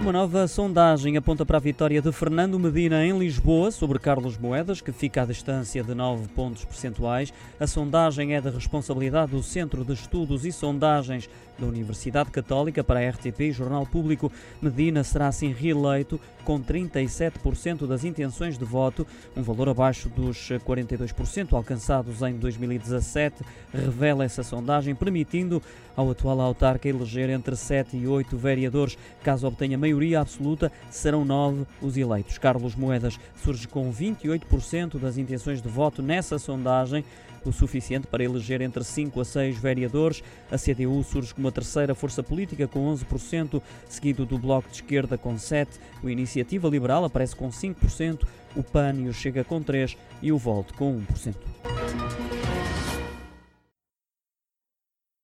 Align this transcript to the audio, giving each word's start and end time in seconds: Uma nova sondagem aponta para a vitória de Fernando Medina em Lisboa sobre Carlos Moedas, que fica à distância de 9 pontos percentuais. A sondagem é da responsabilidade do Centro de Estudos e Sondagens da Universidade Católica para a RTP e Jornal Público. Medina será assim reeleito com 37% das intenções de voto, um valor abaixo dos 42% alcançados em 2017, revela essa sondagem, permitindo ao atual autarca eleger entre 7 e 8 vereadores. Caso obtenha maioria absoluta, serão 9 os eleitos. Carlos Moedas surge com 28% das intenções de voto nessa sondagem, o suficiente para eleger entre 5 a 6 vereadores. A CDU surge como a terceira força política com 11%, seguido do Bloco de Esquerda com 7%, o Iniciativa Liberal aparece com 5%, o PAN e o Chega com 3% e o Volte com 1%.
Uma 0.00 0.12
nova 0.12 0.48
sondagem 0.48 1.18
aponta 1.18 1.44
para 1.44 1.58
a 1.58 1.60
vitória 1.60 2.00
de 2.00 2.10
Fernando 2.10 2.58
Medina 2.58 3.04
em 3.04 3.18
Lisboa 3.18 3.70
sobre 3.70 3.98
Carlos 3.98 4.38
Moedas, 4.38 4.80
que 4.80 4.92
fica 4.92 5.20
à 5.20 5.26
distância 5.26 5.84
de 5.84 5.94
9 5.94 6.26
pontos 6.28 6.64
percentuais. 6.64 7.30
A 7.60 7.66
sondagem 7.66 8.34
é 8.34 8.40
da 8.40 8.48
responsabilidade 8.48 9.32
do 9.32 9.42
Centro 9.42 9.84
de 9.84 9.92
Estudos 9.92 10.46
e 10.46 10.52
Sondagens 10.52 11.28
da 11.58 11.66
Universidade 11.66 12.30
Católica 12.30 12.82
para 12.82 13.00
a 13.00 13.10
RTP 13.10 13.40
e 13.40 13.52
Jornal 13.52 13.84
Público. 13.84 14.32
Medina 14.62 15.04
será 15.04 15.28
assim 15.28 15.52
reeleito 15.52 16.18
com 16.46 16.58
37% 16.58 17.86
das 17.86 18.02
intenções 18.02 18.56
de 18.56 18.64
voto, 18.64 19.06
um 19.36 19.42
valor 19.42 19.68
abaixo 19.68 20.08
dos 20.08 20.48
42% 20.66 21.52
alcançados 21.52 22.22
em 22.22 22.32
2017, 22.32 23.44
revela 23.72 24.24
essa 24.24 24.42
sondagem, 24.42 24.94
permitindo 24.94 25.62
ao 25.94 26.10
atual 26.10 26.40
autarca 26.40 26.88
eleger 26.88 27.28
entre 27.28 27.54
7 27.54 27.94
e 27.98 28.06
8 28.06 28.38
vereadores. 28.38 28.96
Caso 29.22 29.46
obtenha 29.46 29.76
maioria 29.76 29.89
absoluta, 30.18 30.72
serão 30.90 31.24
9 31.24 31.66
os 31.80 31.96
eleitos. 31.96 32.38
Carlos 32.38 32.74
Moedas 32.74 33.18
surge 33.42 33.66
com 33.66 33.92
28% 33.92 34.98
das 34.98 35.18
intenções 35.18 35.60
de 35.60 35.68
voto 35.68 36.02
nessa 36.02 36.38
sondagem, 36.38 37.04
o 37.44 37.52
suficiente 37.52 38.06
para 38.06 38.22
eleger 38.22 38.60
entre 38.60 38.84
5 38.84 39.20
a 39.20 39.24
6 39.24 39.58
vereadores. 39.58 40.22
A 40.50 40.56
CDU 40.58 41.02
surge 41.02 41.34
como 41.34 41.48
a 41.48 41.52
terceira 41.52 41.94
força 41.94 42.22
política 42.22 42.68
com 42.68 42.92
11%, 42.94 43.62
seguido 43.88 44.26
do 44.26 44.38
Bloco 44.38 44.68
de 44.68 44.76
Esquerda 44.76 45.16
com 45.16 45.34
7%, 45.34 45.68
o 46.02 46.08
Iniciativa 46.08 46.68
Liberal 46.68 47.04
aparece 47.04 47.34
com 47.34 47.48
5%, 47.48 48.26
o 48.56 48.62
PAN 48.62 48.94
e 48.94 49.08
o 49.08 49.14
Chega 49.14 49.44
com 49.44 49.62
3% 49.62 49.96
e 50.22 50.32
o 50.32 50.38
Volte 50.38 50.72
com 50.74 51.00
1%. 51.00 51.59